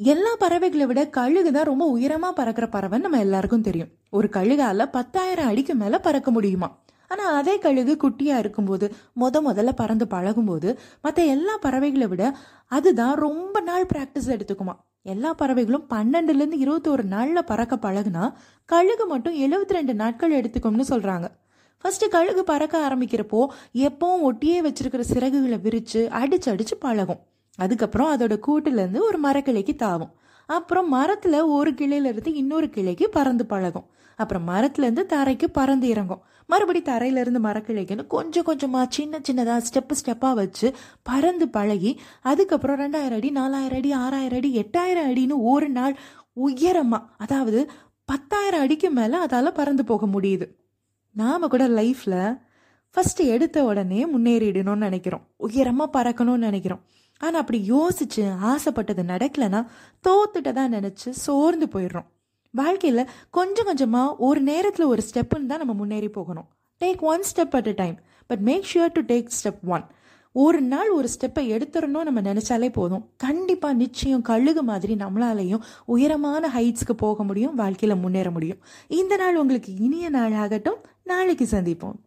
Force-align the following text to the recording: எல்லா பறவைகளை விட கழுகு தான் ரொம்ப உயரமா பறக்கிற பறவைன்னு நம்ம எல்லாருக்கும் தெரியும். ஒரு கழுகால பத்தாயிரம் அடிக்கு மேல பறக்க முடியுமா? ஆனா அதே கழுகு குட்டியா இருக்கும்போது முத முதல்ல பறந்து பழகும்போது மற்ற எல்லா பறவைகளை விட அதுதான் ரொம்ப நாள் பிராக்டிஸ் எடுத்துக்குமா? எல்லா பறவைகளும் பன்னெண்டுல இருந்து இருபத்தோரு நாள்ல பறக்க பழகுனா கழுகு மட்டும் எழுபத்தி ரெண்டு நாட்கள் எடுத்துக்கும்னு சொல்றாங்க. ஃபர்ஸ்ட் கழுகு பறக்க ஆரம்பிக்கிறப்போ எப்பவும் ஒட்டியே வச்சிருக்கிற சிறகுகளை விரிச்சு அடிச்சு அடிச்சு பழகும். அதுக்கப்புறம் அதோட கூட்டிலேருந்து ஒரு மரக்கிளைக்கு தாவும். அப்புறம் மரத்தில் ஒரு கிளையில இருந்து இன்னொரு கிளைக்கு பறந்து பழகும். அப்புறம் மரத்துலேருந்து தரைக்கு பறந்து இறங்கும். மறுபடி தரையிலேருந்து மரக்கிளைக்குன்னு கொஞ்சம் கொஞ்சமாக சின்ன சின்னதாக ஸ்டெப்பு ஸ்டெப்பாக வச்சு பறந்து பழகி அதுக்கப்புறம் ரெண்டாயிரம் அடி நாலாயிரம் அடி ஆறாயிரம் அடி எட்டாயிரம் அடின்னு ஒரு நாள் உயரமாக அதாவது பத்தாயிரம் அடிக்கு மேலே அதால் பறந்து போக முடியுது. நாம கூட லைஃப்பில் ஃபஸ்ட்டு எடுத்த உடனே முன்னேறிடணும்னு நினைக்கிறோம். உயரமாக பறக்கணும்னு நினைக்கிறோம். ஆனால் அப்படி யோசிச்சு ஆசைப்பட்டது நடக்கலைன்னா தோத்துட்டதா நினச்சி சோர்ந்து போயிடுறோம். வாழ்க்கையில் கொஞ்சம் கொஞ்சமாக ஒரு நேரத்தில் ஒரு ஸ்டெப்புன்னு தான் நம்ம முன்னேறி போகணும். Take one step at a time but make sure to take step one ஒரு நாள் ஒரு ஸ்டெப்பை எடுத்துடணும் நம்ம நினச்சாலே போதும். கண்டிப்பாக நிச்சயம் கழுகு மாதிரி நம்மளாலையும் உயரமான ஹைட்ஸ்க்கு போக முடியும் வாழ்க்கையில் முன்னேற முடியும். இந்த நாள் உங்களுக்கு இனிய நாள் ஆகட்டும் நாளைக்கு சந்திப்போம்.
எல்லா 0.00 0.30
பறவைகளை 0.38 0.86
விட 0.86 1.06
கழுகு 1.06 1.52
தான் 1.52 1.64
ரொம்ப 1.64 1.98
உயரமா 1.98 2.30
பறக்கிற 2.30 2.66
பறவைன்னு 2.66 2.98
நம்ம 2.98 3.18
எல்லாருக்கும் 3.18 3.60
தெரியும். 3.60 3.88
ஒரு 4.10 4.28
கழுகால 4.32 4.86
பத்தாயிரம் 4.90 5.46
அடிக்கு 5.46 5.74
மேல 5.74 5.98
பறக்க 5.98 6.30
முடியுமா? 6.30 6.78
ஆனா 7.08 7.24
அதே 7.30 7.58
கழுகு 7.58 7.96
குட்டியா 7.96 8.38
இருக்கும்போது 8.38 8.94
முத 9.20 9.42
முதல்ல 9.48 9.72
பறந்து 9.72 10.06
பழகும்போது 10.06 10.78
மற்ற 11.02 11.24
எல்லா 11.24 11.56
பறவைகளை 11.56 12.06
விட 12.06 12.36
அதுதான் 12.66 13.14
ரொம்ப 13.14 13.60
நாள் 13.60 13.86
பிராக்டிஸ் 13.94 14.30
எடுத்துக்குமா? 14.36 14.74
எல்லா 15.02 15.34
பறவைகளும் 15.34 15.86
பன்னெண்டுல 15.90 16.40
இருந்து 16.42 16.58
இருபத்தோரு 16.64 17.04
நாள்ல 17.06 17.42
பறக்க 17.42 17.76
பழகுனா 17.76 18.32
கழுகு 18.64 19.06
மட்டும் 19.06 19.34
எழுபத்தி 19.34 19.76
ரெண்டு 19.78 19.94
நாட்கள் 19.94 20.42
எடுத்துக்கும்னு 20.42 20.86
சொல்றாங்க. 20.88 21.28
ஃபர்ஸ்ட் 21.78 22.08
கழுகு 22.08 22.44
பறக்க 22.44 22.88
ஆரம்பிக்கிறப்போ 22.88 23.42
எப்பவும் 23.72 24.26
ஒட்டியே 24.30 24.60
வச்சிருக்கிற 24.68 25.04
சிறகுகளை 25.12 25.58
விரிச்சு 25.66 26.02
அடிச்சு 26.22 26.50
அடிச்சு 26.54 26.76
பழகும். 26.78 27.20
அதுக்கப்புறம் 27.62 28.10
அதோட 28.14 28.34
கூட்டிலேருந்து 28.46 29.00
ஒரு 29.08 29.18
மரக்கிளைக்கு 29.26 29.74
தாவும். 29.84 30.12
அப்புறம் 30.48 30.88
மரத்தில் 30.96 31.40
ஒரு 31.56 31.70
கிளையில 31.80 32.10
இருந்து 32.12 32.32
இன்னொரு 32.42 32.68
கிளைக்கு 32.76 33.06
பறந்து 33.16 33.44
பழகும். 33.52 33.88
அப்புறம் 34.18 34.46
மரத்துலேருந்து 34.48 35.02
தரைக்கு 35.12 35.46
பறந்து 35.58 35.86
இறங்கும். 35.92 36.22
மறுபடி 36.50 36.80
தரையிலேருந்து 36.88 37.40
மரக்கிளைக்குன்னு 37.46 38.04
கொஞ்சம் 38.14 38.46
கொஞ்சமாக 38.48 38.86
சின்ன 38.96 39.20
சின்னதாக 39.26 39.64
ஸ்டெப்பு 39.68 39.94
ஸ்டெப்பாக 40.00 40.38
வச்சு 40.40 40.68
பறந்து 41.08 41.46
பழகி 41.56 41.92
அதுக்கப்புறம் 42.30 42.80
ரெண்டாயிரம் 42.82 43.18
அடி 43.20 43.30
நாலாயிரம் 43.38 43.80
அடி 43.80 43.90
ஆறாயிரம் 44.04 44.38
அடி 44.40 44.50
எட்டாயிரம் 44.62 45.08
அடின்னு 45.10 45.36
ஒரு 45.52 45.68
நாள் 45.76 45.94
உயரமாக 46.46 47.08
அதாவது 47.24 47.60
பத்தாயிரம் 48.08 48.62
அடிக்கு 48.64 48.88
மேலே 48.98 49.16
அதால் 49.24 49.56
பறந்து 49.58 49.84
போக 49.90 50.06
முடியுது. 50.14 50.46
நாம 51.16 51.48
கூட 51.52 51.64
லைஃப்பில் 51.78 52.22
ஃபஸ்ட்டு 52.94 53.24
எடுத்த 53.34 53.58
உடனே 53.64 54.00
முன்னேறிடணும்னு 54.14 54.86
நினைக்கிறோம். 54.88 55.24
உயரமாக 55.46 55.94
பறக்கணும்னு 55.96 56.46
நினைக்கிறோம். 56.48 56.82
ஆனால் 57.20 57.40
அப்படி 57.40 57.58
யோசிச்சு 57.72 58.22
ஆசைப்பட்டது 58.52 59.02
நடக்கலைன்னா 59.12 59.60
தோத்துட்டதா 60.08 60.64
நினச்சி 60.76 61.08
சோர்ந்து 61.24 61.66
போயிடுறோம். 61.66 62.08
வாழ்க்கையில் 62.54 63.10
கொஞ்சம் 63.30 63.68
கொஞ்சமாக 63.70 64.16
ஒரு 64.28 64.40
நேரத்தில் 64.40 64.90
ஒரு 64.92 65.02
ஸ்டெப்புன்னு 65.08 65.50
தான் 65.50 65.62
நம்ம 65.62 65.72
முன்னேறி 65.72 66.08
போகணும். 66.08 66.48
Take 66.80 67.02
one 67.12 67.24
step 67.30 67.56
at 67.58 67.70
a 67.72 67.74
time 67.82 67.96
but 68.26 68.44
make 68.50 68.68
sure 68.72 68.92
to 68.92 69.02
take 69.12 69.28
step 69.38 69.62
one 69.76 69.86
ஒரு 70.34 70.58
நாள் 70.72 70.90
ஒரு 70.90 71.08
ஸ்டெப்பை 71.14 71.44
எடுத்துடணும் 71.54 72.06
நம்ம 72.08 72.20
நினச்சாலே 72.20 72.68
போதும். 72.72 73.04
கண்டிப்பாக 73.16 73.74
நிச்சயம் 73.74 74.22
கழுகு 74.22 74.62
மாதிரி 74.62 74.94
நம்மளாலையும் 74.94 75.64
உயரமான 75.84 76.50
ஹைட்ஸ்க்கு 76.56 76.94
போக 76.96 77.24
முடியும் 77.24 77.54
வாழ்க்கையில் 77.54 78.02
முன்னேற 78.02 78.30
முடியும். 78.30 78.60
இந்த 79.00 79.16
நாள் 79.16 79.36
உங்களுக்கு 79.36 79.72
இனிய 79.86 80.08
நாள் 80.08 80.32
ஆகட்டும் 80.32 80.78
நாளைக்கு 81.02 81.48
சந்திப்போம். 81.50 81.98